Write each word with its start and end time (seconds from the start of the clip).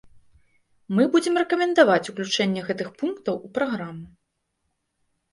Мы 0.99 1.03
будзем 1.15 1.33
рэкамендаваць 1.41 2.09
ўключэнне 2.13 2.63
гэтых 2.69 2.89
пунктаў 3.01 3.35
у 3.49 3.53
праграму. 3.59 4.07